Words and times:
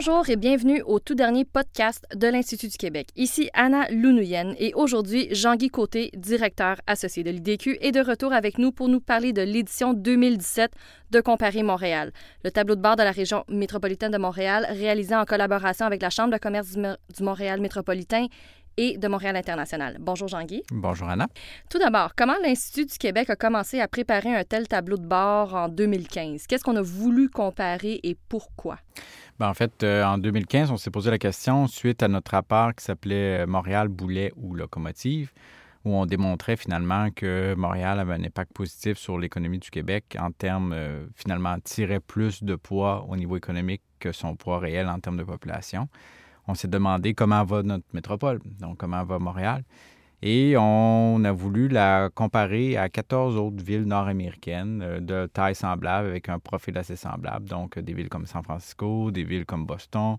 Bonjour 0.00 0.30
et 0.30 0.36
bienvenue 0.36 0.80
au 0.86 1.00
tout 1.00 1.16
dernier 1.16 1.44
podcast 1.44 2.06
de 2.14 2.28
l'Institut 2.28 2.68
du 2.68 2.76
Québec. 2.76 3.08
Ici 3.16 3.50
Anna 3.52 3.90
Lounouyen 3.90 4.54
et 4.56 4.72
aujourd'hui, 4.74 5.26
Jean-Guy 5.32 5.70
Côté, 5.70 6.12
directeur 6.14 6.76
associé 6.86 7.24
de 7.24 7.30
l'IDQ, 7.32 7.78
est 7.80 7.90
de 7.90 7.98
retour 7.98 8.32
avec 8.32 8.58
nous 8.58 8.70
pour 8.70 8.86
nous 8.86 9.00
parler 9.00 9.32
de 9.32 9.42
l'édition 9.42 9.94
2017 9.94 10.70
de 11.10 11.20
Comparer 11.20 11.64
Montréal, 11.64 12.12
le 12.44 12.52
tableau 12.52 12.76
de 12.76 12.80
bord 12.80 12.94
de 12.94 13.02
la 13.02 13.10
région 13.10 13.42
métropolitaine 13.48 14.12
de 14.12 14.18
Montréal 14.18 14.68
réalisé 14.70 15.16
en 15.16 15.24
collaboration 15.24 15.84
avec 15.84 16.00
la 16.00 16.10
Chambre 16.10 16.32
de 16.32 16.38
commerce 16.38 16.76
du 16.76 17.22
Montréal 17.24 17.60
métropolitain 17.60 18.28
et 18.78 18.96
de 18.96 19.08
Montréal 19.08 19.36
International. 19.36 19.96
Bonjour 20.00 20.28
Jean-Guy. 20.28 20.62
Bonjour 20.70 21.08
Anna. 21.08 21.26
Tout 21.68 21.78
d'abord, 21.78 22.14
comment 22.16 22.36
l'Institut 22.42 22.86
du 22.86 22.96
Québec 22.96 23.28
a 23.28 23.36
commencé 23.36 23.80
à 23.80 23.88
préparer 23.88 24.34
un 24.34 24.44
tel 24.44 24.68
tableau 24.68 24.96
de 24.96 25.06
bord 25.06 25.54
en 25.54 25.68
2015? 25.68 26.46
Qu'est-ce 26.46 26.62
qu'on 26.62 26.76
a 26.76 26.82
voulu 26.82 27.28
comparer 27.28 27.98
et 28.04 28.16
pourquoi? 28.28 28.78
Ben, 29.40 29.48
en 29.48 29.54
fait, 29.54 29.82
euh, 29.82 30.04
en 30.04 30.16
2015, 30.16 30.70
on 30.70 30.76
s'est 30.76 30.92
posé 30.92 31.10
la 31.10 31.18
question 31.18 31.66
suite 31.66 32.02
à 32.04 32.08
notre 32.08 32.30
rapport 32.30 32.72
qui 32.74 32.84
s'appelait 32.84 33.40
euh, 33.40 33.46
Montréal, 33.46 33.88
boulet 33.88 34.32
ou 34.36 34.54
locomotive, 34.54 35.32
où 35.84 35.96
on 35.96 36.06
démontrait 36.06 36.56
finalement 36.56 37.10
que 37.10 37.54
Montréal 37.56 37.98
avait 37.98 38.14
un 38.14 38.22
impact 38.22 38.52
positif 38.52 38.96
sur 38.96 39.18
l'économie 39.18 39.58
du 39.58 39.70
Québec 39.70 40.16
en 40.20 40.30
termes, 40.30 40.72
euh, 40.72 41.04
finalement, 41.16 41.58
tirait 41.58 42.00
plus 42.00 42.44
de 42.44 42.54
poids 42.54 43.06
au 43.08 43.16
niveau 43.16 43.36
économique 43.36 43.82
que 43.98 44.12
son 44.12 44.36
poids 44.36 44.60
réel 44.60 44.88
en 44.88 45.00
termes 45.00 45.16
de 45.16 45.24
population 45.24 45.88
on 46.48 46.54
s'est 46.54 46.68
demandé 46.68 47.14
comment 47.14 47.44
va 47.44 47.62
notre 47.62 47.84
métropole, 47.92 48.40
donc 48.58 48.78
comment 48.78 49.04
va 49.04 49.18
Montréal. 49.18 49.62
Et 50.20 50.56
on 50.58 51.22
a 51.24 51.30
voulu 51.30 51.68
la 51.68 52.10
comparer 52.12 52.76
à 52.76 52.88
14 52.88 53.36
autres 53.36 53.62
villes 53.62 53.84
nord-américaines 53.84 54.82
euh, 54.82 54.98
de 54.98 55.26
taille 55.32 55.54
semblable, 55.54 56.08
avec 56.08 56.28
un 56.28 56.40
profil 56.40 56.76
assez 56.76 56.96
semblable. 56.96 57.48
Donc, 57.48 57.78
des 57.78 57.94
villes 57.94 58.08
comme 58.08 58.26
San 58.26 58.42
Francisco, 58.42 59.12
des 59.12 59.22
villes 59.22 59.46
comme 59.46 59.64
Boston, 59.64 60.16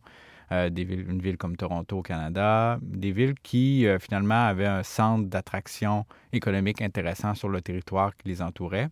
euh, 0.53 0.69
des 0.69 0.85
villes, 0.85 1.05
une 1.09 1.19
ville 1.19 1.35
comme 1.35 1.57
Toronto 1.57 1.97
au 1.97 2.01
Canada, 2.01 2.79
des 2.81 3.11
villes 3.11 3.35
qui, 3.43 3.85
euh, 3.85 3.99
finalement, 3.99 4.47
avaient 4.47 4.65
un 4.67 4.83
centre 4.83 5.27
d'attraction 5.27 6.05
économique 6.31 6.81
intéressant 6.81 7.33
sur 7.35 7.49
le 7.49 7.61
territoire 7.61 8.15
qui 8.15 8.29
les 8.29 8.41
entourait 8.41 8.87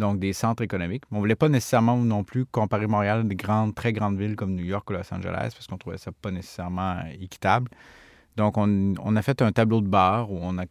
donc 0.00 0.18
des 0.18 0.32
centres 0.32 0.64
économiques. 0.64 1.04
On 1.12 1.16
ne 1.16 1.20
voulait 1.20 1.36
pas 1.36 1.48
nécessairement 1.48 1.96
non 1.96 2.24
plus 2.24 2.44
comparer 2.46 2.88
Montréal 2.88 3.20
à 3.20 3.22
des 3.22 3.36
grandes, 3.36 3.74
très 3.74 3.92
grandes 3.92 4.18
villes 4.18 4.34
comme 4.34 4.54
New 4.54 4.64
York 4.64 4.88
ou 4.90 4.94
Los 4.94 5.14
Angeles 5.14 5.50
parce 5.54 5.66
qu'on 5.68 5.78
trouvait 5.78 5.98
ça 5.98 6.10
pas 6.10 6.32
nécessairement 6.32 6.96
équitable. 7.20 7.70
Donc, 8.36 8.56
on, 8.56 9.16
a 9.16 9.22
fait 9.22 9.42
un 9.42 9.52
tableau 9.52 9.80
de 9.80 9.88
bord 9.88 10.32
où 10.32 10.38
on 10.40 10.56
a 10.58 10.64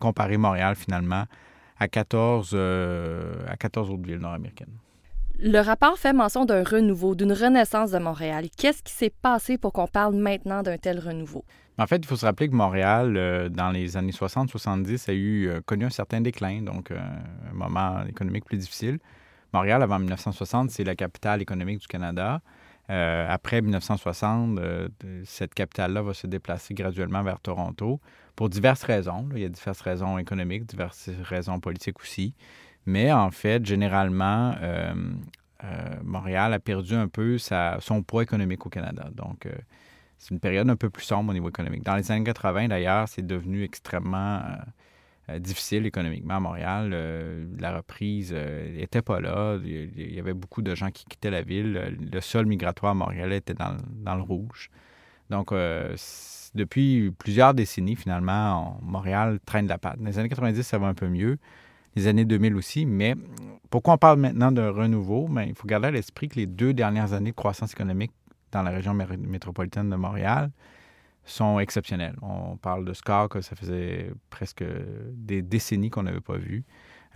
comparé 0.00 0.36
Montréal 0.36 0.74
finalement 0.74 1.24
à 1.78 1.88
14, 1.88 2.50
euh, 2.54 3.34
à 3.46 3.56
14 3.56 3.90
autres 3.90 4.02
villes 4.02 4.18
nord-américaines. 4.18 4.76
Le 5.40 5.58
rapport 5.58 5.98
fait 5.98 6.12
mention 6.12 6.44
d'un 6.44 6.62
renouveau, 6.62 7.16
d'une 7.16 7.32
renaissance 7.32 7.90
de 7.90 7.98
Montréal. 7.98 8.46
Qu'est-ce 8.56 8.82
qui 8.82 8.92
s'est 8.92 9.10
passé 9.10 9.58
pour 9.58 9.72
qu'on 9.72 9.88
parle 9.88 10.14
maintenant 10.14 10.62
d'un 10.62 10.78
tel 10.78 11.00
renouveau? 11.00 11.44
En 11.76 11.88
fait, 11.88 11.96
il 11.96 12.06
faut 12.06 12.14
se 12.16 12.24
rappeler 12.24 12.48
que 12.48 12.54
Montréal, 12.54 13.16
euh, 13.16 13.48
dans 13.48 13.70
les 13.70 13.96
années 13.96 14.12
60-70, 14.12 15.10
a 15.10 15.12
eu 15.12 15.48
euh, 15.48 15.60
connu 15.60 15.86
un 15.86 15.90
certain 15.90 16.20
déclin, 16.20 16.62
donc 16.62 16.92
euh, 16.92 16.98
un 17.50 17.54
moment 17.54 18.04
économique 18.06 18.44
plus 18.44 18.58
difficile. 18.58 19.00
Montréal, 19.52 19.82
avant 19.82 19.98
1960, 19.98 20.70
c'est 20.70 20.84
la 20.84 20.94
capitale 20.94 21.42
économique 21.42 21.80
du 21.80 21.86
Canada. 21.86 22.40
après 22.88 23.60
1960, 23.62 24.58
cette 25.24 25.54
capitale-là 25.54 26.02
va 26.02 26.12
se 26.12 26.26
déplacer 26.26 26.74
graduellement 26.74 27.22
vers 27.22 27.38
Toronto 27.40 28.00
pour 28.36 28.48
diverses 28.48 28.82
raisons. 28.82 29.28
Il 29.34 29.40
y 29.40 29.44
a 29.44 29.48
diverses 29.48 29.80
raisons 29.80 30.18
économiques, 30.18 30.66
diverses 30.66 31.10
raisons 31.22 31.60
politiques 31.60 32.00
aussi. 32.00 32.34
Mais 32.86 33.12
en 33.12 33.30
fait, 33.30 33.64
généralement, 33.64 34.54
Montréal 36.02 36.52
a 36.52 36.58
perdu 36.58 36.94
un 36.94 37.08
peu 37.08 37.38
son 37.38 38.02
poids 38.02 38.22
économique 38.22 38.66
au 38.66 38.68
Canada. 38.68 39.08
Donc, 39.14 39.46
c'est 40.24 40.30
une 40.30 40.40
période 40.40 40.70
un 40.70 40.76
peu 40.76 40.88
plus 40.88 41.04
sombre 41.04 41.30
au 41.30 41.34
niveau 41.34 41.50
économique. 41.50 41.82
Dans 41.82 41.96
les 41.96 42.10
années 42.10 42.24
80, 42.24 42.68
d'ailleurs, 42.68 43.08
c'est 43.08 43.26
devenu 43.26 43.62
extrêmement 43.62 44.38
euh, 44.38 44.56
euh, 45.28 45.38
difficile 45.38 45.84
économiquement 45.84 46.36
à 46.36 46.40
Montréal. 46.40 46.92
Euh, 46.94 47.46
la 47.58 47.76
reprise 47.76 48.32
n'était 48.32 49.02
pas 49.02 49.20
là. 49.20 49.58
Il 49.62 50.14
y 50.14 50.18
avait 50.18 50.32
beaucoup 50.32 50.62
de 50.62 50.74
gens 50.74 50.90
qui 50.90 51.04
quittaient 51.04 51.30
la 51.30 51.42
ville. 51.42 51.98
Le 52.10 52.20
sol 52.22 52.46
migratoire 52.46 52.92
à 52.92 52.94
Montréal 52.94 53.34
était 53.34 53.52
dans, 53.52 53.76
le 54.16 54.22
rouge. 54.22 54.70
Donc, 55.34 55.52
depuis 56.54 57.10
plusieurs 57.10 57.54
décennies, 57.54 57.96
finalement, 57.96 58.78
Montréal 58.82 59.40
traîne 59.44 59.66
la 59.66 59.78
patte. 59.78 59.98
Dans 59.98 60.06
les 60.06 60.18
années 60.18 60.28
90, 60.28 60.62
ça 60.62 60.78
va 60.78 60.86
un 60.86 60.94
peu 60.94 61.08
mieux. 61.08 61.38
Les 61.96 62.06
années 62.06 62.24
2000 62.24 62.54
aussi. 62.54 62.86
Mais 62.86 63.16
pourquoi 63.68 63.94
on 63.94 63.98
parle 63.98 64.20
maintenant 64.20 64.52
d'un 64.52 64.70
renouveau? 64.70 65.26
Bien, 65.26 65.42
il 65.42 65.54
faut 65.56 65.66
garder 65.66 65.88
à 65.88 65.90
l'esprit 65.90 66.28
que 66.28 66.36
les 66.36 66.46
deux 66.46 66.72
dernières 66.72 67.12
années 67.14 67.30
de 67.30 67.36
croissance 67.36 67.72
économique 67.72 68.12
dans 68.52 68.62
la 68.62 68.70
région 68.70 68.94
métropolitaine 68.94 69.90
de 69.90 69.96
Montréal 69.96 70.50
sont 71.24 71.58
exceptionnels. 71.58 72.14
On 72.22 72.56
parle 72.56 72.84
de 72.84 72.92
scores 72.92 73.28
que 73.28 73.40
ça 73.40 73.56
faisait 73.56 74.12
presque 74.30 74.64
des 75.10 75.42
décennies 75.42 75.90
qu'on 75.90 76.04
n'avait 76.04 76.20
pas 76.20 76.36
vus, 76.36 76.64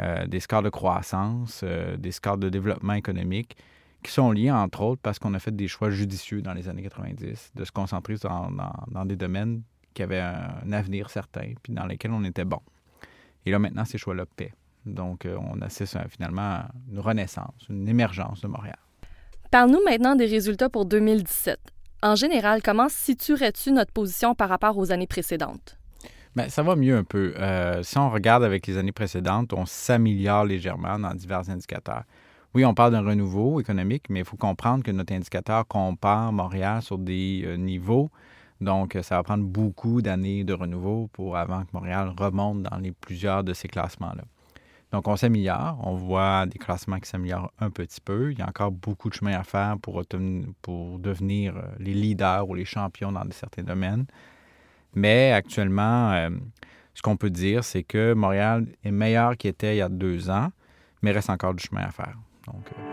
euh, 0.00 0.26
des 0.26 0.40
scores 0.40 0.62
de 0.62 0.70
croissance, 0.70 1.60
euh, 1.62 1.96
des 1.96 2.10
scores 2.10 2.38
de 2.38 2.48
développement 2.48 2.94
économique 2.94 3.56
qui 4.02 4.12
sont 4.12 4.30
liés, 4.30 4.50
entre 4.50 4.82
autres, 4.82 5.00
parce 5.02 5.18
qu'on 5.18 5.34
a 5.34 5.38
fait 5.38 5.54
des 5.54 5.68
choix 5.68 5.90
judicieux 5.90 6.42
dans 6.42 6.54
les 6.54 6.68
années 6.68 6.82
90, 6.82 7.52
de 7.54 7.64
se 7.64 7.72
concentrer 7.72 8.14
dans, 8.22 8.50
dans, 8.88 9.04
des 9.04 9.16
domaines 9.16 9.62
qui 9.94 10.02
avaient 10.02 10.20
un, 10.20 10.72
avenir 10.72 11.10
certain, 11.10 11.52
puis 11.62 11.72
dans 11.72 11.86
lesquels 11.86 12.12
on 12.12 12.24
était 12.24 12.44
bon. 12.44 12.60
Et 13.44 13.50
là, 13.50 13.58
maintenant, 13.58 13.84
ces 13.84 13.98
choix-là 13.98 14.24
paient. 14.36 14.52
Donc, 14.86 15.26
euh, 15.26 15.36
on 15.52 15.60
assiste 15.60 15.98
finalement 16.08 16.42
à 16.42 16.68
une 16.90 17.00
renaissance, 17.00 17.66
une 17.68 17.88
émergence 17.88 18.40
de 18.40 18.46
Montréal. 18.46 18.78
Parle-nous 19.50 19.82
maintenant 19.84 20.14
des 20.14 20.26
résultats 20.26 20.68
pour 20.68 20.84
2017. 20.84 21.58
En 22.02 22.14
général, 22.14 22.62
comment 22.62 22.88
situerais-tu 22.88 23.72
notre 23.72 23.92
position 23.92 24.34
par 24.34 24.48
rapport 24.48 24.78
aux 24.78 24.92
années 24.92 25.06
précédentes? 25.06 25.76
Bien, 26.36 26.48
ça 26.48 26.62
va 26.62 26.76
mieux 26.76 26.96
un 26.96 27.04
peu. 27.04 27.34
Euh, 27.36 27.82
si 27.82 27.98
on 27.98 28.10
regarde 28.10 28.44
avec 28.44 28.66
les 28.66 28.76
années 28.76 28.92
précédentes, 28.92 29.52
on 29.52 29.66
s'améliore 29.66 30.44
légèrement 30.44 30.98
dans 30.98 31.12
divers 31.14 31.50
indicateurs. 31.50 32.04
Oui, 32.58 32.64
on 32.64 32.74
parle 32.74 32.90
d'un 32.90 33.06
renouveau 33.06 33.60
économique, 33.60 34.06
mais 34.10 34.18
il 34.18 34.24
faut 34.24 34.36
comprendre 34.36 34.82
que 34.82 34.90
notre 34.90 35.12
indicateur 35.12 35.64
compare 35.68 36.32
Montréal 36.32 36.82
sur 36.82 36.98
des 36.98 37.44
euh, 37.44 37.56
niveaux. 37.56 38.10
Donc, 38.60 38.98
ça 39.00 39.14
va 39.14 39.22
prendre 39.22 39.44
beaucoup 39.44 40.02
d'années 40.02 40.42
de 40.42 40.54
renouveau 40.54 41.08
pour 41.12 41.36
avant 41.36 41.62
que 41.62 41.68
Montréal 41.72 42.12
remonte 42.18 42.64
dans 42.64 42.76
les 42.78 42.90
plusieurs 42.90 43.44
de 43.44 43.54
ces 43.54 43.68
classements-là. 43.68 44.24
Donc, 44.90 45.06
on 45.06 45.14
s'améliore. 45.14 45.78
On 45.84 45.94
voit 45.94 46.46
des 46.46 46.58
classements 46.58 46.98
qui 46.98 47.08
s'améliorent 47.08 47.52
un 47.60 47.70
petit 47.70 48.00
peu. 48.00 48.32
Il 48.32 48.40
y 48.40 48.42
a 48.42 48.48
encore 48.48 48.72
beaucoup 48.72 49.08
de 49.08 49.14
chemin 49.14 49.38
à 49.38 49.44
faire 49.44 49.76
pour, 49.78 50.02
devenir 50.04 51.56
euh, 51.56 51.62
les 51.78 51.94
leaders 51.94 52.48
ou 52.48 52.54
les 52.54 52.64
champions 52.64 53.12
dans 53.12 53.22
certains 53.30 53.62
domaines. 53.62 54.06
Mais 54.96 55.30
actuellement, 55.30 56.10
euh, 56.10 56.30
ce 56.92 57.02
qu'on 57.02 57.16
peut 57.16 57.30
dire, 57.30 57.62
c'est 57.62 57.84
que 57.84 58.14
Montréal 58.14 58.66
est 58.82 58.90
meilleur 58.90 59.36
qu'il 59.36 59.50
était 59.50 59.76
il 59.76 59.78
y 59.78 59.80
a 59.80 59.88
deux 59.88 60.28
ans, 60.28 60.48
mais 61.02 61.12
reste 61.12 61.30
encore 61.30 61.54
du 61.54 61.62
chemin 61.62 61.82
à 61.82 61.92
faire. 61.92 62.16
Donc, 62.52 62.64
euh, 62.78 62.88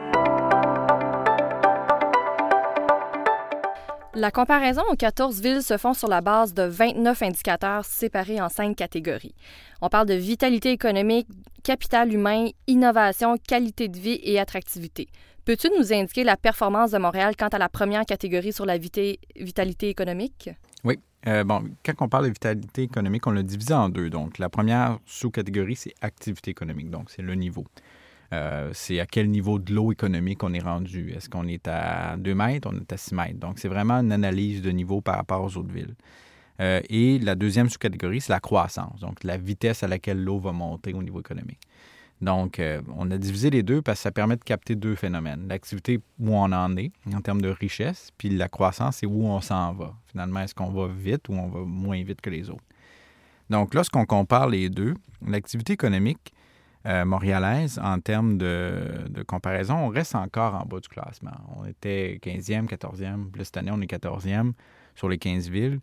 La 4.17 4.31
comparaison 4.31 4.81
aux 4.89 4.95
14 4.95 5.41
villes 5.41 5.61
se 5.61 5.77
font 5.77 5.93
sur 5.93 6.07
la 6.07 6.21
base 6.21 6.53
de 6.53 6.63
29 6.63 7.21
indicateurs 7.21 7.83
séparés 7.83 8.39
en 8.39 8.47
cinq 8.47 8.77
catégories. 8.77 9.35
On 9.81 9.89
parle 9.89 10.07
de 10.07 10.13
vitalité 10.13 10.71
économique, 10.71 11.27
capital 11.63 12.13
humain, 12.13 12.47
innovation, 12.67 13.35
qualité 13.37 13.89
de 13.89 13.99
vie 13.99 14.21
et 14.23 14.39
attractivité. 14.39 15.09
Peux-tu 15.43 15.67
nous 15.77 15.91
indiquer 15.91 16.23
la 16.23 16.37
performance 16.37 16.91
de 16.91 16.97
Montréal 16.97 17.35
quant 17.37 17.49
à 17.49 17.57
la 17.57 17.67
première 17.67 18.05
catégorie 18.05 18.53
sur 18.53 18.65
la 18.65 18.77
vitalité 18.77 19.89
économique? 19.89 20.49
Oui. 20.85 20.97
Euh, 21.27 21.43
bon, 21.43 21.63
quand 21.83 21.93
on 21.99 22.07
parle 22.07 22.25
de 22.25 22.29
vitalité 22.29 22.83
économique, 22.83 23.27
on 23.27 23.31
l'a 23.31 23.43
divisé 23.43 23.73
en 23.73 23.89
deux. 23.89 24.09
Donc, 24.09 24.37
la 24.37 24.47
première 24.47 24.97
sous-catégorie, 25.05 25.75
c'est 25.75 25.93
activité 26.01 26.51
économique. 26.51 26.89
Donc, 26.89 27.09
c'est 27.09 27.21
le 27.21 27.35
niveau. 27.35 27.65
Euh, 28.33 28.71
c'est 28.73 28.99
à 28.99 29.05
quel 29.05 29.29
niveau 29.29 29.59
de 29.59 29.73
l'eau 29.73 29.91
économique 29.91 30.43
on 30.43 30.53
est 30.53 30.63
rendu? 30.63 31.11
Est-ce 31.11 31.29
qu'on 31.29 31.47
est 31.47 31.67
à 31.67 32.17
2 32.17 32.33
mètres, 32.35 32.69
on 32.71 32.77
est 32.77 32.91
à 32.91 32.97
6 32.97 33.15
mètres. 33.15 33.39
Donc, 33.39 33.59
c'est 33.59 33.67
vraiment 33.67 33.95
une 33.95 34.11
analyse 34.11 34.61
de 34.61 34.71
niveau 34.71 35.01
par 35.01 35.15
rapport 35.17 35.43
aux 35.43 35.57
autres 35.57 35.71
villes. 35.71 35.95
Euh, 36.61 36.81
et 36.89 37.19
la 37.19 37.35
deuxième 37.35 37.69
sous-catégorie, 37.69 38.21
c'est 38.21 38.31
la 38.31 38.39
croissance, 38.39 38.99
donc 39.01 39.23
la 39.23 39.37
vitesse 39.37 39.83
à 39.83 39.87
laquelle 39.87 40.23
l'eau 40.23 40.39
va 40.39 40.53
monter 40.53 40.93
au 40.93 41.03
niveau 41.03 41.19
économique. 41.19 41.59
Donc, 42.21 42.59
euh, 42.59 42.81
on 42.95 43.11
a 43.11 43.17
divisé 43.17 43.49
les 43.49 43.61
deux 43.61 43.81
parce 43.81 43.99
que 43.99 44.03
ça 44.03 44.11
permet 44.11 44.37
de 44.37 44.43
capter 44.43 44.75
deux 44.75 44.95
phénomènes. 44.95 45.47
L'activité 45.49 45.99
où 46.19 46.33
on 46.33 46.51
en 46.51 46.77
est 46.77 46.91
en 47.13 47.19
termes 47.19 47.41
de 47.41 47.49
richesse, 47.49 48.09
puis 48.17 48.29
la 48.29 48.47
croissance, 48.47 48.97
c'est 48.97 49.05
où 49.05 49.25
on 49.25 49.41
s'en 49.41 49.73
va. 49.73 49.93
Finalement, 50.07 50.39
est-ce 50.39 50.55
qu'on 50.55 50.71
va 50.71 50.87
vite 50.87 51.27
ou 51.27 51.33
on 51.33 51.49
va 51.49 51.59
moins 51.65 52.01
vite 52.03 52.21
que 52.21 52.29
les 52.29 52.49
autres? 52.49 52.63
Donc, 53.49 53.73
lorsqu'on 53.73 54.05
compare 54.05 54.47
les 54.47 54.69
deux, 54.69 54.93
l'activité 55.27 55.73
économique, 55.73 56.31
euh, 56.85 57.05
montréalaise, 57.05 57.79
en 57.83 57.99
termes 57.99 58.37
de, 58.37 59.23
comparaison, 59.27 59.75
on 59.75 59.87
reste 59.87 60.15
encore 60.15 60.53
en 60.55 60.65
bas 60.65 60.79
du 60.79 60.87
classement. 60.87 61.31
On 61.57 61.65
était 61.65 62.19
15e, 62.21 62.67
14e, 62.67 63.31
plus 63.31 63.45
cette 63.45 63.57
année, 63.57 63.71
on 63.73 63.81
est 63.81 63.91
14e 63.91 64.53
sur 64.95 65.09
les 65.09 65.17
15 65.17 65.49
villes. 65.49 65.79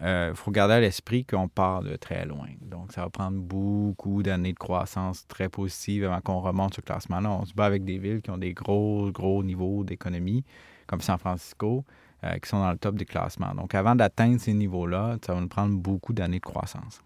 Il 0.00 0.06
euh, 0.06 0.34
faut 0.34 0.50
garder 0.50 0.74
à 0.74 0.80
l'esprit 0.80 1.24
qu'on 1.24 1.48
part 1.48 1.82
de 1.82 1.94
très 1.96 2.24
loin. 2.26 2.48
Donc, 2.62 2.92
ça 2.92 3.02
va 3.02 3.10
prendre 3.10 3.38
beaucoup 3.38 4.22
d'années 4.22 4.52
de 4.52 4.58
croissance 4.58 5.26
très 5.28 5.48
positive 5.48 6.04
avant 6.04 6.20
qu'on 6.20 6.40
remonte 6.40 6.74
ce 6.74 6.80
classement-là. 6.80 7.30
On 7.30 7.44
se 7.44 7.54
bat 7.54 7.66
avec 7.66 7.84
des 7.84 7.98
villes 7.98 8.20
qui 8.20 8.30
ont 8.30 8.38
des 8.38 8.54
gros, 8.54 9.10
gros 9.12 9.44
niveaux 9.44 9.84
d'économie, 9.84 10.44
comme 10.88 11.00
San 11.00 11.18
Francisco, 11.18 11.84
euh, 12.24 12.38
qui 12.38 12.48
sont 12.48 12.58
dans 12.58 12.72
le 12.72 12.78
top 12.78 12.96
des 12.96 13.04
classements. 13.04 13.54
Donc, 13.54 13.74
avant 13.74 13.94
d'atteindre 13.94 14.40
ces 14.40 14.52
niveaux-là, 14.52 15.16
ça 15.24 15.34
va 15.34 15.40
nous 15.40 15.48
prendre 15.48 15.76
beaucoup 15.76 16.12
d'années 16.12 16.40
de 16.40 16.44
croissance. 16.44 17.00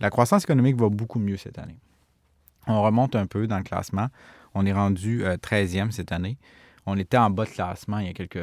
La 0.00 0.08
croissance 0.08 0.44
économique 0.44 0.76
va 0.76 0.88
beaucoup 0.88 1.18
mieux 1.18 1.36
cette 1.36 1.58
année. 1.58 1.76
On 2.68 2.82
remonte 2.82 3.16
un 3.16 3.26
peu 3.26 3.46
dans 3.46 3.58
le 3.58 3.64
classement. 3.64 4.08
On 4.54 4.64
est 4.66 4.72
rendu 4.72 5.24
13e 5.24 5.90
cette 5.90 6.12
année. 6.12 6.38
On 6.86 6.96
était 6.96 7.18
en 7.18 7.30
bas 7.30 7.44
de 7.44 7.50
classement 7.50 7.98
il 7.98 8.06
y 8.06 8.10
a 8.10 8.12
quelques 8.12 8.38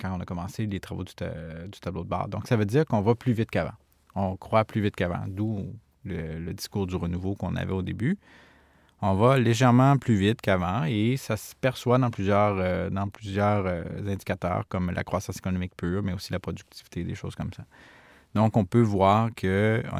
quand 0.00 0.16
on 0.16 0.20
a 0.20 0.24
commencé 0.24 0.66
les 0.66 0.80
travaux 0.80 1.04
du, 1.04 1.12
tableau 1.14 2.04
de 2.04 2.08
bord. 2.08 2.28
Donc, 2.28 2.46
ça 2.46 2.56
veut 2.56 2.64
dire 2.64 2.86
qu'on 2.86 3.00
va 3.00 3.14
plus 3.14 3.32
vite 3.32 3.50
qu'avant. 3.50 3.74
On 4.14 4.36
croit 4.36 4.64
plus 4.64 4.80
vite 4.80 4.96
qu'avant, 4.96 5.24
d'où 5.26 5.74
le, 6.04 6.52
discours 6.52 6.86
du 6.86 6.96
renouveau 6.96 7.34
qu'on 7.34 7.56
avait 7.56 7.72
au 7.72 7.82
début 7.82 8.18
on 9.04 9.14
va 9.14 9.36
légèrement 9.36 9.98
plus 9.98 10.14
vite 10.14 10.40
qu'avant 10.40 10.84
et 10.84 11.16
ça 11.16 11.36
se 11.36 11.56
perçoit 11.56 11.98
dans 11.98 12.10
plusieurs, 12.10 12.56
euh, 12.58 12.88
euh, 12.88 14.12
indicateurs 14.12 14.64
comme 14.68 14.92
la 14.92 15.02
croissance 15.02 15.38
économique 15.38 15.72
pure, 15.76 16.04
mais 16.04 16.12
aussi 16.12 16.32
la 16.32 16.38
productivité, 16.38 17.02
des 17.02 17.16
choses 17.16 17.34
comme 17.34 17.52
ça. 17.52 17.64
Donc, 18.34 18.56
on 18.56 18.64
peut 18.64 18.80
voir 18.80 19.34
qu'il 19.34 19.50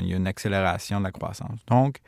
y 0.03 0.15
a 0.15 0.17
une 0.17 0.29
accélération 0.29 1.01
de 1.01 1.05
la 1.05 1.11
croissance. 1.11 1.59
Donc, 1.67 1.99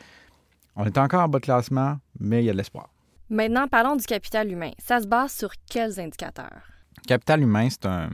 on 0.76 0.84
est 0.84 0.98
encore 0.98 1.22
en 1.22 1.28
bas 1.28 1.38
de 1.38 1.44
classement, 1.44 1.98
mais 2.18 2.42
il 2.42 2.46
y 2.46 2.50
a 2.50 2.52
de 2.52 2.58
l'espoir. 2.58 2.90
Maintenant, 3.30 3.66
parlons 3.68 3.96
du 3.96 4.04
capital 4.04 4.50
humain. 4.50 4.72
Ça 4.78 5.00
se 5.00 5.06
base 5.06 5.32
sur 5.32 5.50
quels 5.70 5.98
indicateurs? 5.98 6.62
Capital 7.06 7.42
humain, 7.42 7.68
c'est 7.70 7.86
un, 7.86 8.10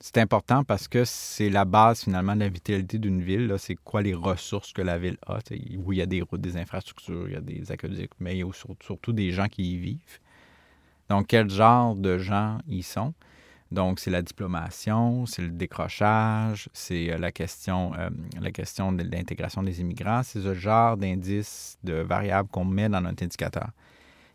c'est 0.00 0.18
important 0.18 0.62
parce 0.62 0.86
que 0.86 1.04
c'est 1.04 1.50
la 1.50 1.64
base 1.64 2.04
finalement 2.04 2.34
de 2.34 2.40
la 2.40 2.48
vitalité 2.48 2.98
d'une 2.98 3.20
ville. 3.20 3.52
C'est 3.58 3.74
quoi 3.74 4.00
les 4.00 4.14
ressources 4.14 4.72
que 4.72 4.82
la 4.82 4.98
ville 4.98 5.16
a. 5.26 5.38
où 5.78 5.92
il 5.92 5.98
y 5.98 6.02
a 6.02 6.06
des 6.06 6.22
routes, 6.22 6.40
des 6.40 6.56
infrastructures, 6.56 7.26
il 7.26 7.34
y 7.34 7.36
a 7.36 7.40
des 7.40 7.72
aqueducs, 7.72 8.12
mais 8.20 8.36
il 8.36 8.38
y 8.38 8.42
a 8.44 8.50
surtout 8.80 9.12
des 9.12 9.32
gens 9.32 9.48
qui 9.48 9.74
y 9.74 9.76
vivent. 9.76 10.20
Donc, 11.08 11.26
quel 11.28 11.50
genre 11.50 11.96
de 11.96 12.18
gens 12.18 12.58
y 12.68 12.82
sont? 12.82 13.12
Donc, 13.70 14.00
c'est 14.00 14.10
la 14.10 14.22
diplomation, 14.22 15.26
c'est 15.26 15.42
le 15.42 15.50
décrochage, 15.50 16.70
c'est 16.72 17.12
euh, 17.12 17.18
la 17.18 17.32
question, 17.32 17.92
euh, 17.98 18.08
la 18.40 18.50
question 18.50 18.92
de 18.92 19.02
l'intégration 19.02 19.62
des 19.62 19.80
immigrants. 19.80 20.22
C'est 20.22 20.40
ce 20.40 20.54
genre 20.54 20.96
d'indices, 20.96 21.78
de 21.84 21.94
variables 21.94 22.48
qu'on 22.48 22.64
met 22.64 22.88
dans 22.88 23.00
notre 23.00 23.22
indicateur. 23.22 23.68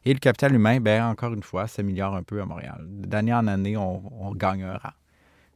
Et 0.06 0.14
le 0.14 0.20
capital 0.20 0.54
humain, 0.54 0.80
bien, 0.80 1.10
encore 1.10 1.34
une 1.34 1.44
fois, 1.44 1.68
s'améliore 1.68 2.16
un 2.16 2.24
peu 2.24 2.42
à 2.42 2.46
Montréal. 2.46 2.86
D'année 2.88 3.34
en 3.34 3.48
année, 3.48 3.76
on, 3.78 4.04
on 4.22 4.34
gagne 4.34 4.64
un 4.64 4.78
rang. 4.78 4.92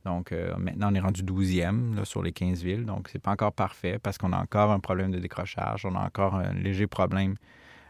Donc, 0.07 0.31
euh, 0.31 0.55
maintenant, 0.57 0.89
on 0.91 0.95
est 0.95 1.01
rendu 1.01 1.21
12e 1.21 2.05
sur 2.05 2.23
les 2.23 2.31
15 2.31 2.63
villes. 2.63 2.85
Donc, 2.85 3.09
ce 3.09 3.17
n'est 3.17 3.21
pas 3.21 3.31
encore 3.31 3.51
parfait 3.51 3.99
parce 4.01 4.17
qu'on 4.17 4.31
a 4.31 4.37
encore 4.37 4.71
un 4.71 4.79
problème 4.79 5.11
de 5.11 5.19
décrochage. 5.19 5.85
On 5.85 5.95
a 5.95 5.99
encore 5.99 6.35
un 6.35 6.53
léger 6.53 6.87
problème 6.87 7.35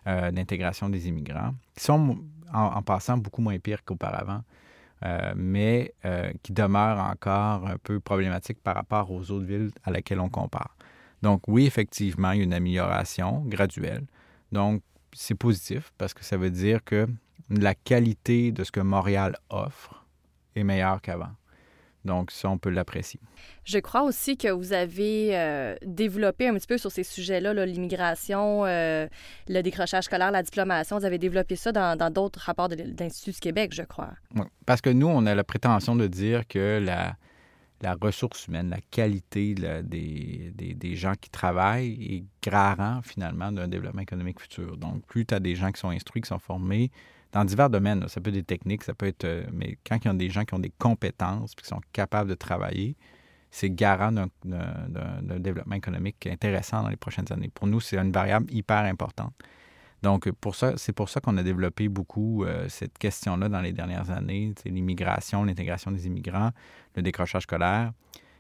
euh, 0.08 0.32
d'intégration 0.32 0.90
des 0.90 1.08
immigrants, 1.08 1.54
qui 1.76 1.84
sont, 1.84 2.18
en, 2.52 2.82
passant, 2.82 3.18
beaucoup 3.18 3.42
moins 3.42 3.60
pires 3.60 3.84
qu'auparavant, 3.86 4.42
euh, 5.06 5.34
mais 5.36 5.94
qui 6.44 6.54
demeurent 6.54 7.00
encore 7.00 7.68
un 7.68 7.78
peu 7.78 8.00
problématiques 8.00 8.62
par 8.62 8.76
rapport 8.76 9.12
aux 9.12 9.32
autres 9.32 9.46
villes 9.46 9.72
à 9.84 9.92
laquelle 9.92 10.20
on 10.20 10.30
compare. 10.30 10.76
Donc, 11.22 11.42
oui, 11.48 11.66
effectivement, 11.66 12.32
il 12.32 12.38
y 12.38 12.42
a 12.42 12.44
une 12.44 12.54
amélioration 12.54 13.44
graduelle. 13.46 14.06
Donc, 14.52 14.82
c'est 15.14 15.36
positif 15.36 15.92
parce 15.98 16.14
que 16.14 16.24
ça 16.24 16.38
veut 16.38 16.52
dire 16.52 16.84
que 16.84 17.08
la 17.50 17.76
qualité 17.76 18.52
de 18.52 18.64
ce 18.64 18.72
que 18.72 18.80
Montréal 18.80 19.38
offre 19.50 20.06
est 20.56 20.64
meilleure 20.64 21.02
qu'avant. 21.02 21.32
Donc, 22.08 22.32
ça, 22.32 22.50
on 22.50 22.58
peut 22.58 22.70
l'apprécier. 22.70 23.20
Je 23.66 23.78
crois 23.78 24.04
aussi 24.04 24.38
que 24.38 24.48
vous 24.48 24.74
avez 24.74 25.38
euh, 25.38 25.76
développé 25.86 26.48
un 26.48 26.56
petit 26.56 26.66
peu 26.66 26.78
sur 26.78 26.92
ces 26.92 27.04
sujets-là, 27.04 27.54
l'immigration, 27.66 28.66
euh, 28.66 29.08
le 29.48 29.62
décrochage 29.62 30.06
scolaire, 30.06 30.32
la 30.32 30.42
diplomation. 30.42 30.98
Vous 30.98 31.06
avez 31.06 31.20
développé 31.20 31.56
ça 31.56 31.72
dans 31.72 32.12
d'autres 32.12 32.40
rapports 32.40 32.70
de 32.70 32.78
l'Institut 33.00 33.32
du 33.32 33.40
Québec, 33.40 33.74
je 33.74 33.84
crois. 33.84 34.14
Oui, 34.36 34.46
parce 34.66 34.82
que 34.82 34.90
nous, 34.90 35.08
on 35.08 35.26
a 35.26 35.36
la 35.36 35.44
prétention 35.44 35.96
de 35.96 36.08
dire 36.08 36.48
que 36.48 36.82
la, 36.84 37.18
la 37.82 37.96
ressource 37.96 38.48
humaine, 38.48 38.70
la 38.70 38.82
qualité 38.90 39.54
des, 39.54 40.52
des, 40.56 40.74
des, 40.74 40.96
gens 40.96 41.14
qui 41.20 41.30
travaillent 41.30 41.98
est 42.02 42.24
garant, 42.42 43.02
finalement, 43.04 43.52
d'un 43.52 43.68
développement 43.68 44.02
économique 44.02 44.40
futur. 44.40 44.78
Donc, 44.78 45.06
plus 45.06 45.26
tu 45.26 45.34
as 45.34 45.40
des 45.40 45.56
gens 45.56 45.72
qui 45.72 45.80
sont 45.80 45.90
instruits, 45.90 46.22
qui 46.22 46.30
sont 46.30 46.40
formés, 46.40 46.90
dans 47.38 47.46
divers 47.46 47.70
domaines. 47.70 48.08
Ça 48.08 48.20
peut 48.20 48.30
être 48.30 48.36
des 48.36 48.44
techniques, 48.44 48.84
ça 48.84 48.96
peut 48.96 49.06
être. 49.06 49.26
Euh, 49.26 49.46
mais 49.54 49.78
quand 49.88 49.98
il 50.04 50.08
y 50.08 50.10
a 50.10 50.14
des 50.14 50.30
gens 50.30 50.44
qui 50.44 50.56
ont 50.56 50.60
des 50.60 50.74
compétences 50.80 51.52
et 51.52 51.62
qui 51.62 51.68
sont 51.68 51.82
capables 51.94 52.30
de 52.30 52.36
travailler, 52.36 52.96
c'est 53.52 53.70
garant 53.70 54.12
d'un 54.12 55.40
développement 55.40 55.76
économique 55.76 56.26
intéressant 56.28 56.82
dans 56.82 56.90
les 56.90 56.96
prochaines 56.96 57.32
années. 57.32 57.50
Pour 57.54 57.68
nous, 57.68 57.80
c'est 57.80 57.98
une 57.98 58.12
variable 58.12 58.52
hyper 58.52 58.80
importante. 58.80 59.34
Donc, 60.02 60.30
pour 60.32 60.56
ça, 60.56 60.74
c'est 60.78 60.94
pour 60.94 61.10
ça 61.10 61.22
qu'on 61.22 61.38
a 61.38 61.44
développé 61.44 61.90
beaucoup 61.90 62.44
euh, 62.44 62.68
cette 62.70 62.98
question-là 62.98 63.50
dans 63.50 63.62
les 63.62 63.72
dernières 63.72 64.12
années, 64.12 64.54
c'est 64.62 64.70
l'immigration, 64.70 65.44
l'intégration 65.44 65.92
des 65.92 66.08
immigrants, 66.08 66.52
le 66.96 67.02
décrochage 67.02 67.44
scolaire. 67.44 67.92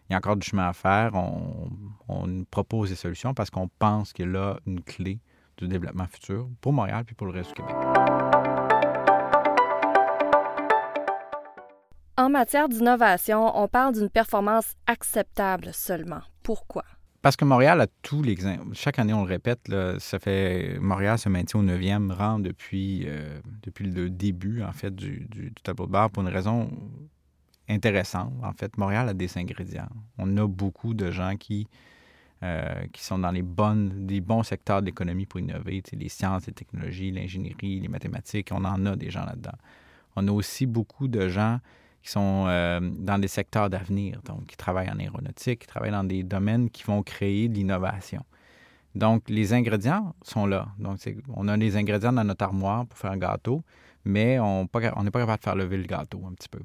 Il 0.09 0.13
y 0.13 0.15
a 0.15 0.17
encore 0.17 0.37
du 0.37 0.47
chemin 0.47 0.67
à 0.67 0.73
faire. 0.73 1.13
On, 1.13 1.69
on 2.07 2.43
propose 2.45 2.89
des 2.89 2.95
solutions 2.95 3.33
parce 3.33 3.49
qu'on 3.49 3.69
pense 3.79 4.13
qu'il 4.13 4.25
y 4.25 4.29
a 4.29 4.31
là 4.31 4.59
une 4.65 4.81
clé 4.81 5.19
du 5.57 5.67
développement 5.67 6.07
futur 6.07 6.47
pour 6.61 6.73
Montréal 6.73 7.03
puis 7.05 7.15
pour 7.15 7.27
le 7.27 7.33
reste 7.33 7.49
du 7.49 7.55
Québec. 7.55 7.75
En 12.27 12.29
matière 12.29 12.67
d'innovation, 12.67 13.57
on 13.57 13.69
parle 13.69 13.93
d'une 13.93 14.09
performance 14.09 14.75
acceptable 14.85 15.69
seulement. 15.71 16.19
Pourquoi? 16.43 16.83
Parce 17.21 17.37
que 17.37 17.45
Montréal 17.45 17.79
a 17.79 17.87
tous 18.01 18.21
les... 18.21 18.35
Chaque 18.73 18.99
année, 18.99 19.13
on 19.13 19.23
le 19.23 19.29
répète, 19.29 19.71
ça 19.99 20.19
fait... 20.19 20.77
Montréal 20.81 21.17
se 21.17 21.29
maintient 21.29 21.61
au 21.61 21.63
9e 21.63 22.11
rang 22.11 22.39
depuis, 22.39 23.05
euh, 23.07 23.39
depuis 23.63 23.89
le 23.89 24.09
début, 24.09 24.61
en 24.61 24.73
fait, 24.73 24.93
du, 24.93 25.53
tableau 25.63 25.87
de 25.87 26.07
pour 26.09 26.21
une 26.21 26.27
raison 26.27 26.69
intéressante. 27.69 28.33
En 28.43 28.51
fait, 28.51 28.77
Montréal 28.77 29.07
a 29.07 29.13
des 29.13 29.37
ingrédients. 29.37 29.87
On 30.17 30.35
a 30.35 30.45
beaucoup 30.45 30.93
de 30.93 31.09
gens 31.11 31.37
qui, 31.37 31.69
euh, 32.43 32.87
qui 32.91 33.05
sont 33.05 33.19
dans 33.19 33.31
les, 33.31 33.41
bonnes, 33.41 34.05
les 34.05 34.19
bons 34.19 34.43
secteurs 34.43 34.81
de 34.81 34.87
l'économie 34.87 35.27
pour 35.27 35.39
innover, 35.39 35.81
les 35.93 36.09
sciences, 36.09 36.45
les 36.45 36.53
technologies, 36.53 37.09
l'ingénierie, 37.09 37.79
les 37.79 37.87
mathématiques. 37.87 38.49
On 38.51 38.65
en 38.65 38.85
a 38.85 38.97
des 38.97 39.11
gens 39.11 39.23
là-dedans. 39.23 39.57
On 40.17 40.27
a 40.27 40.31
aussi 40.33 40.65
beaucoup 40.65 41.07
de 41.07 41.29
gens 41.29 41.61
qui 42.07 42.13
sont 42.13 42.45
euh, 42.47 42.79
dans 42.81 43.19
des 43.19 43.27
secteurs 43.27 43.69
d'avenir, 43.69 44.21
donc 44.23 44.45
qui 44.45 44.55
travaillent 44.55 44.89
en 44.89 44.97
aéronautique, 44.97 45.59
qui 45.59 45.67
travaillent 45.67 45.91
dans 45.91 46.05
des 46.05 46.23
domaines 46.23 46.69
qui 46.69 46.83
vont 46.83 47.03
créer 47.03 47.49
de 47.49 47.55
l'innovation. 47.55 48.23
Donc, 48.95 49.29
les 49.29 49.51
ingrédients 49.51 50.15
sont 50.21 50.45
là. 50.45 50.69
Donc, 50.79 50.99
on 51.35 51.49
a 51.49 51.57
les 51.57 51.75
ingrédients 51.75 52.13
dans 52.13 52.23
notre 52.23 52.45
armoire 52.45 52.85
pour 52.85 52.97
faire 52.97 53.11
un 53.11 53.17
gâteau, 53.17 53.61
mais 54.05 54.39
on 54.39 54.61
n'est 54.61 54.67
pas, 54.69 54.79
capable 54.79 55.37
de 55.37 55.43
faire 55.43 55.55
lever 55.57 55.75
le 55.75 55.83
gâteau 55.83 56.23
un 56.25 56.33
petit 56.33 56.47
peu. 56.47 56.61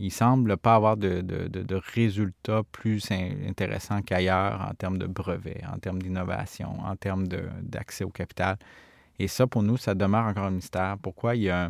Il 0.00 0.10
semble 0.10 0.56
pas 0.56 0.74
avoir 0.74 0.96
de, 0.96 1.20
de 1.20 1.80
résultats 1.94 2.62
plus 2.72 3.08
intéressants 3.12 4.02
qu'ailleurs 4.02 4.66
en 4.68 4.74
termes 4.74 4.98
de 4.98 5.06
brevets, 5.06 5.62
en 5.72 5.78
termes 5.78 6.02
d'innovation, 6.02 6.80
en 6.84 6.96
termes 6.96 7.28
d'accès 7.28 8.02
au 8.02 8.10
capital. 8.10 8.56
Et 9.20 9.28
ça, 9.28 9.46
pour 9.46 9.62
nous, 9.62 9.76
ça 9.76 9.94
demeure 9.94 10.26
encore 10.26 10.46
un 10.46 10.50
mystère. 10.50 10.96
Pourquoi 11.00 11.36
il 11.36 11.42
y 11.42 11.50
a 11.50 11.68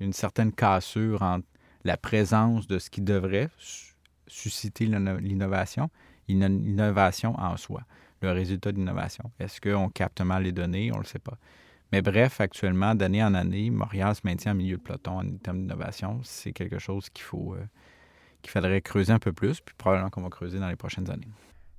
une 0.00 0.12
certaine 0.12 0.50
cassure 0.50 1.22
entre 1.22 1.46
la 1.84 1.96
présence 1.96 2.66
de 2.66 2.78
ce 2.78 2.90
qui 2.90 3.00
devrait 3.00 3.48
susciter 4.26 4.86
l'innovation, 4.86 5.90
l'innovation 6.28 7.38
en 7.38 7.56
soi, 7.56 7.82
le 8.20 8.30
résultat 8.30 8.72
d'innovation. 8.72 9.30
Est-ce 9.38 9.60
qu'on 9.60 9.88
capte 9.88 10.20
mal 10.20 10.44
les 10.44 10.52
données? 10.52 10.90
On 10.92 10.98
ne 10.98 11.02
le 11.02 11.06
sait 11.06 11.18
pas. 11.18 11.38
Mais 11.90 12.00
bref, 12.00 12.40
actuellement, 12.40 12.94
d'année 12.94 13.22
en 13.22 13.34
année, 13.34 13.70
Montréal 13.70 14.14
se 14.14 14.22
maintient 14.24 14.52
en 14.52 14.54
milieu 14.54 14.78
de 14.78 14.82
peloton 14.82 15.18
en 15.18 15.36
termes 15.36 15.60
d'innovation. 15.60 16.20
C'est 16.22 16.52
quelque 16.52 16.78
chose 16.78 17.10
qu'il 17.10 17.24
faut 17.24 17.54
euh, 17.54 17.64
qu'il 18.40 18.50
faudrait 18.50 18.80
creuser 18.80 19.12
un 19.12 19.18
peu 19.18 19.32
plus, 19.32 19.60
puis 19.60 19.74
probablement 19.76 20.10
qu'on 20.10 20.22
va 20.22 20.30
creuser 20.30 20.58
dans 20.58 20.68
les 20.68 20.76
prochaines 20.76 21.10
années. 21.10 21.28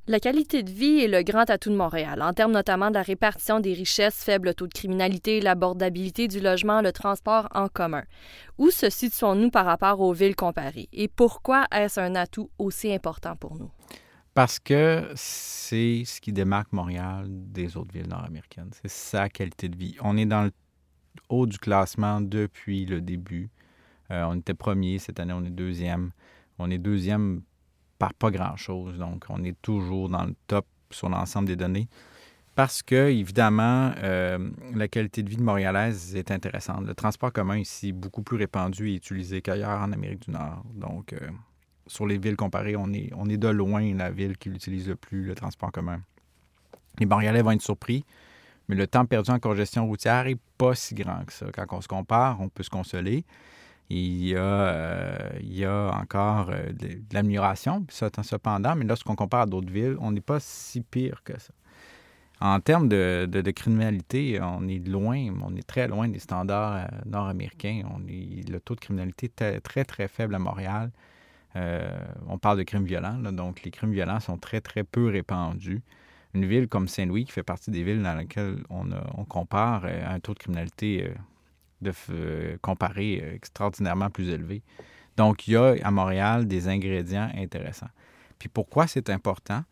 La 0.06 0.20
qualité 0.20 0.64
de 0.64 0.70
vie 0.70 1.00
est 1.00 1.08
le 1.08 1.24
grand 1.24 1.50
atout 1.50 1.70
de 1.70 1.78
Montréal, 1.78 2.22
en 2.22 2.34
termes 2.34 2.52
notamment 2.52 2.90
de 2.90 2.96
la 2.96 3.04
répartition 3.04 3.62
des 3.62 3.72
richesses, 3.72 4.22
faible 4.22 4.54
taux 4.54 4.68
de 4.68 4.74
criminalité, 4.74 5.40
l'abordabilité 5.40 6.28
du 6.28 6.42
logement, 6.42 6.82
le 6.82 6.92
transport 6.92 7.48
en 7.54 7.70
commun. 7.70 8.04
Où 8.58 8.70
se 8.70 8.90
situons-nous 8.90 9.50
par 9.50 9.66
rapport 9.66 10.02
aux 10.02 10.12
villes 10.12 10.36
comparées? 10.36 10.90
Et 10.92 11.08
pourquoi 11.08 11.68
est-ce 11.72 12.02
un 12.02 12.16
atout 12.16 12.50
aussi 12.58 12.92
important 12.92 13.38
pour 13.38 13.56
nous? 13.56 13.72
Parce 14.34 14.60
que 14.60 15.10
c'est 15.16 16.04
ce 16.06 16.20
qui 16.20 16.34
démarque 16.34 16.74
Montréal 16.74 17.28
des 17.30 17.78
autres 17.78 17.94
villes 17.94 18.10
nord-américaines. 18.10 18.72
C'est 18.82 18.92
sa 18.92 19.30
qualité 19.30 19.70
de 19.70 19.78
vie. 19.78 19.96
On 20.02 20.18
est 20.18 20.26
dans 20.26 20.44
le 20.44 20.52
haut 21.30 21.46
du 21.46 21.58
classement 21.58 22.20
depuis 22.20 22.86
le 22.86 23.00
début. 23.00 23.50
Euh, 24.12 24.26
on 24.28 24.36
était 24.36 24.54
premier, 24.54 25.00
cette 25.00 25.22
année 25.22 25.32
on 25.32 25.46
est 25.46 25.50
deuxième. 25.50 26.12
On 26.60 26.70
est 26.70 26.78
deuxième 26.78 27.42
pas 28.18 28.32
grand-chose. 28.32 28.98
Donc, 28.98 29.26
on 29.30 29.44
est 29.44 29.60
toujours 29.62 30.10
dans 30.10 30.26
le 30.26 30.36
top 30.48 30.66
sur 30.92 31.10
l'ensemble 31.10 31.48
des 31.48 31.56
données. 31.56 31.88
Parce 32.56 32.84
que, 32.84 33.10
évidemment, 33.10 33.92
euh, 34.04 34.52
la 34.76 34.88
qualité 34.88 35.24
de 35.24 35.30
vie 35.30 35.38
de 35.38 35.44
Montréalaise 35.44 36.16
est 36.16 36.30
intéressante. 36.30 36.86
Le 36.86 36.94
transport 36.94 37.34
commun 37.34 37.58
ici 37.58 37.90
est 37.90 37.94
beaucoup 37.94 38.22
plus 38.22 38.38
répandu 38.38 38.90
et 38.90 38.96
utilisé 38.96 39.42
qu'ailleurs 39.42 39.82
en 39.82 39.92
Amérique 39.92 40.22
du 40.28 40.32
Nord. 40.32 40.64
Donc, 40.76 41.14
euh, 41.14 41.30
sur 41.88 42.06
les 42.06 42.20
villes 42.20 42.36
comparées, 42.36 42.76
on 42.76 42.94
est, 42.94 43.10
on 43.16 43.28
est 43.28 43.38
de 43.38 43.48
loin 43.48 43.94
la 43.96 44.12
ville 44.12 44.38
qui 44.38 44.50
utilise 44.50 44.88
le 44.88 44.96
plus 44.96 45.24
le 45.24 45.34
transport 45.34 45.72
commun. 45.72 46.02
Les 47.00 47.08
Montréalais 47.08 47.42
vont 47.42 47.52
être 47.52 47.62
surpris, 47.64 48.06
mais 48.68 48.76
le 48.76 48.86
temps 48.86 49.06
perdu 49.06 49.32
en 49.32 49.40
congestion 49.40 49.88
routière 49.88 50.26
n'est 50.26 50.38
pas 50.58 50.76
si 50.76 50.94
grand 50.94 51.26
que 51.26 51.34
ça. 51.34 51.48
Quand 51.52 51.66
on 51.72 51.82
se 51.82 51.88
compare, 51.88 52.40
on 52.40 52.50
peut 52.50 52.64
se 52.64 52.70
consoler. 52.70 53.26
Il 53.96 54.28
y 54.28 54.36
a, 54.36 55.34
il 55.40 55.56
y 55.56 55.66
a 55.66 55.92
encore 55.94 56.48
de, 56.48 57.02
l'amélioration, 57.12 57.86
cependant, 57.90 58.76
mais 58.76 58.86
lorsqu'on 58.86 59.16
compare 59.16 59.42
à 59.42 59.46
d'autres 59.46 59.72
villes, 59.72 59.98
on 60.00 60.12
n'est 60.12 60.22
pas 60.22 60.40
si 60.40 60.82
pire 60.82 61.24
que 61.24 61.40
ça. 61.40 61.54
En 62.42 62.60
termes 62.60 62.90
de, 62.90 63.26
de, 63.30 63.52
criminalité, 63.52 64.40
on 64.42 64.68
est 64.68 64.86
loin, 64.86 65.28
on 65.42 65.56
est 65.56 65.66
très 65.66 65.88
loin 65.88 66.10
des 66.10 66.20
standards 66.20 66.90
nord-américains. 67.06 67.84
On 67.94 68.06
est, 68.08 68.50
le 68.50 68.60
taux 68.60 68.76
de 68.76 68.82
criminalité 68.82 69.32
est 69.40 69.62
très, 69.62 69.86
très 69.86 70.10
faible 70.10 70.36
à 70.36 70.40
Montréal. 70.40 70.92
on 71.56 72.38
parle 72.38 72.58
de 72.58 72.64
crimes 72.64 72.86
violents, 72.86 73.20
donc 73.32 73.64
les 73.64 73.72
crimes 73.72 73.94
violents 73.94 74.20
sont 74.20 74.38
très, 74.38 74.60
très 74.60 74.84
peu 74.84 75.08
répandus 75.08 75.82
une 76.34 76.46
ville 76.46 76.68
comme 76.68 76.88
Saint-Louis, 76.88 77.26
qui 77.26 77.32
fait 77.32 77.44
partie 77.44 77.72
des 77.72 77.84
villes 77.84 78.02
dans 78.02 78.16
lesquelles 78.16 78.64
on, 78.70 79.26
compare 79.26 79.84
euh, 79.86 80.16
un 80.16 80.20
taux 80.20 80.34
de 80.34 80.40
criminalité 80.40 81.06
euh, 81.08 81.14
de, 81.84 81.94
euh, 82.10 82.58
comparé 82.62 83.16
extraordinairement 83.36 84.10
plus 84.10 84.30
élevé. 84.30 84.64
Donc, 85.18 85.48
il 85.48 85.52
y 85.52 85.56
a 85.56 85.76
à 85.84 85.92
Montréal 85.92 86.48
des 86.48 86.68
ingrédients 86.68 87.30
intéressants. 87.36 87.90
Puis 88.40 88.50
pourquoi 88.50 88.88
c'est 88.88 89.10
important? 89.10 89.64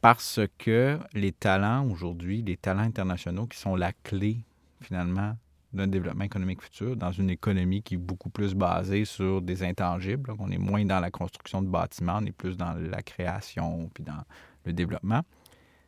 Parce 0.00 0.40
que 0.58 0.98
les 1.12 1.32
talents 1.32 1.86
aujourd'hui, 1.90 2.42
les 2.42 2.56
talents 2.56 2.82
internationaux 2.82 3.46
qui 3.46 3.58
sont 3.58 3.76
la 3.76 3.92
clé 3.92 4.38
finalement 4.80 5.36
d'un 5.72 5.86
développement 5.86 6.24
économique 6.24 6.62
futur 6.62 6.96
dans 6.96 7.12
une 7.12 7.28
économie 7.28 7.82
qui 7.82 7.94
est 7.94 7.98
beaucoup 7.98 8.30
plus 8.30 8.54
basée 8.54 9.04
sur 9.04 9.42
des 9.42 9.62
intangibles. 9.62 10.32
on 10.38 10.50
est 10.50 10.58
moins 10.58 10.84
dans 10.84 11.00
la 11.00 11.10
construction 11.10 11.60
de 11.60 11.68
bâtiments, 11.68 12.18
on 12.22 12.24
est 12.24 12.32
plus 12.32 12.56
dans 12.56 12.72
la 12.72 13.02
création 13.02 13.90
puis 13.92 14.04
dans 14.04 14.22
le 14.64 14.72
développement 14.72 15.22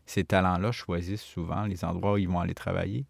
ces 0.08 0.24
talents-là 0.24 0.72
choisissent 0.72 1.22
souvent 1.22 1.64
les 1.64 1.84
endroits 1.84 2.14
où 2.14 2.16
ils 2.16 2.28
vont 2.28 2.40
aller 2.40 2.54
travailler 2.54 3.04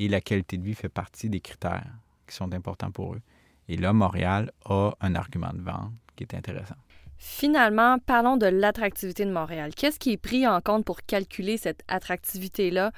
et 0.00 0.08
la 0.08 0.22
qualité 0.22 0.56
de 0.56 0.64
vie 0.64 0.74
fait 0.74 0.88
partie 0.88 1.28
des 1.28 1.40
critères 1.40 1.92
qui 2.26 2.34
sont 2.34 2.52
importants 2.54 2.90
pour 2.90 3.14
eux. 3.14 3.20
Et 3.68 3.76
là, 3.76 3.92
Montréal 3.92 4.50
a 4.64 4.92
un 5.00 5.14
argument 5.14 5.52
de 5.52 5.60
vente 5.60 5.92
qui 6.16 6.24
est 6.24 6.34
intéressant. 6.34 6.74
Finalement, 7.18 7.98
parlons 7.98 8.38
de 8.38 8.46
l'attractivité 8.46 9.26
de 9.26 9.30
Montréal. 9.30 9.72
Qu'est-ce 9.76 9.98
qui 9.98 10.12
est 10.12 10.16
pris 10.16 10.46
en 10.46 10.62
compte 10.62 10.86
pour 10.86 11.02
calculer 11.02 11.58
cette 11.58 11.82
attractivité-là 11.86 12.92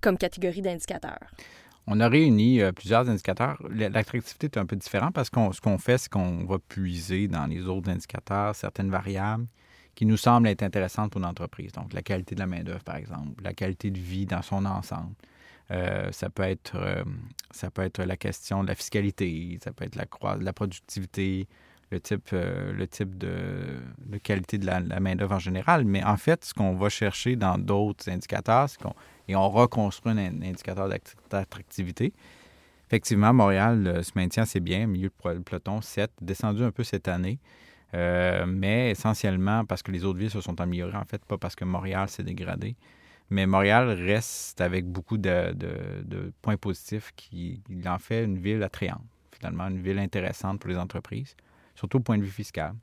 comme 0.00 0.18
catégorie 0.18 0.60
d'indicateurs? 0.60 1.30
On 1.86 2.00
a 2.00 2.08
réuni 2.08 2.60
euh, 2.60 2.72
plusieurs 2.72 3.08
indicateurs. 3.08 3.62
L'attractivité 3.70 4.46
est 4.46 4.58
un 4.58 4.66
peu 4.66 4.74
différente 4.74 5.14
parce 5.14 5.30
que 5.30 5.38
ce 5.52 5.60
qu'on 5.60 5.78
fait, 5.78 5.98
c'est 5.98 6.08
qu'on 6.08 6.44
va 6.46 6.58
puiser 6.58 7.28
dans 7.28 7.46
les 7.46 7.68
autres 7.68 7.90
indicateurs 7.90 8.56
certaines 8.56 8.90
variables 8.90 9.46
qui 9.94 10.04
nous 10.04 10.16
semblent 10.16 10.48
être 10.48 10.64
intéressantes 10.64 11.12
pour 11.12 11.20
l'entreprise. 11.20 11.70
Donc, 11.72 11.92
la 11.92 12.02
qualité 12.02 12.34
de 12.34 12.40
la 12.40 12.46
main-d'œuvre, 12.46 12.82
par 12.82 12.96
exemple, 12.96 13.40
la 13.42 13.54
qualité 13.54 13.92
de 13.92 13.98
vie 13.98 14.26
dans 14.26 14.42
son 14.42 14.66
ensemble. 14.66 15.14
Euh, 15.70 16.10
ça, 16.10 16.30
peut 16.30 16.42
être, 16.42 16.74
euh, 16.74 17.04
ça 17.52 17.70
peut 17.70 17.82
être 17.82 18.02
la 18.02 18.16
question 18.16 18.62
de 18.62 18.68
la 18.68 18.74
fiscalité, 18.74 19.58
ça 19.62 19.72
peut 19.72 19.84
être 19.84 19.96
la, 19.96 20.06
la 20.40 20.52
productivité, 20.52 21.46
le 21.90 22.00
type, 22.00 22.30
euh, 22.32 22.72
le 22.72 22.88
type 22.88 23.16
de, 23.16 23.78
qualité 24.22 24.58
de 24.58 24.66
la, 24.66 24.80
main-d'œuvre 24.80 25.34
en 25.34 25.38
général. 25.38 25.84
Mais 25.84 26.02
en 26.02 26.16
fait, 26.16 26.44
ce 26.44 26.54
qu'on 26.54 26.74
va 26.74 26.88
chercher 26.88 27.36
dans 27.36 27.56
d'autres 27.56 28.08
indicateurs, 28.10 28.68
qu'on 28.82 28.94
et 29.28 29.36
on 29.36 29.48
reconstruit 29.48 30.12
un, 30.12 30.42
indicateur 30.42 30.88
d'attractivité. 31.30 32.12
Effectivement, 32.88 33.32
Montréal 33.32 34.00
se 34.02 34.10
maintient 34.16 34.42
assez 34.42 34.58
bien, 34.58 34.88
milieu 34.88 35.08
de 35.24 35.38
peloton 35.38 35.80
7, 35.80 36.10
descendu 36.20 36.64
un 36.64 36.72
peu 36.72 36.82
cette 36.82 37.06
année. 37.06 37.38
Mais 37.92 38.90
essentiellement 38.90 39.64
parce 39.64 39.84
que 39.84 39.92
les 39.92 40.04
autres 40.04 40.18
villes 40.18 40.30
se 40.30 40.40
sont 40.40 40.60
améliorées, 40.60 40.96
en 40.96 41.04
fait, 41.04 41.24
pas 41.24 41.38
parce 41.38 41.54
que 41.54 41.64
Montréal 41.64 42.08
s'est 42.08 42.24
dégradé. 42.24 42.74
Mais 43.30 43.46
Montréal 43.46 43.90
reste 43.90 44.60
avec 44.60 44.86
beaucoup 44.86 45.16
de, 45.16 45.54
points 46.42 46.56
positifs 46.56 47.12
qui 47.14 47.62
en 47.86 47.98
fait 47.98 48.24
une 48.24 48.38
ville 48.38 48.62
attrayante, 48.64 49.04
finalement, 49.30 49.68
une 49.68 49.80
ville 49.80 50.00
intéressante 50.00 50.58
pour 50.58 50.68
les 50.68 50.76
entreprises, 50.76 51.36
surtout 51.76 51.98
au 51.98 52.00
point 52.00 52.18
de 52.18 52.24
vue 52.24 52.30
fiscal. 52.30 52.74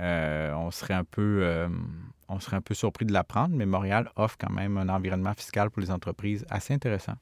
Euh, 0.00 0.50
euh, 0.50 0.54
on 0.56 0.70
serait 0.70 0.94
un 0.94 2.60
peu 2.60 2.74
surpris 2.74 3.06
de 3.06 3.12
l'apprendre, 3.12 3.54
mais 3.56 3.64
Montréal 3.64 4.10
offre 4.16 4.36
quand 4.38 4.52
même 4.52 4.76
un 4.76 4.88
environnement 4.90 5.34
fiscal 5.34 5.70
pour 5.70 5.80
les 5.80 5.90
entreprises 5.90 6.44
assez 6.50 6.74
intéressant 6.74 7.16